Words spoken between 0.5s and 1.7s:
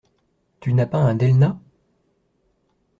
Tu n'as pas un Delna?